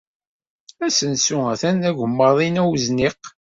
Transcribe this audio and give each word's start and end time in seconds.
Asensu 0.85 1.37
atan 1.51 1.81
agemmaḍ-inna 1.89 2.63
i 2.65 2.67
wezniq. 2.69 3.19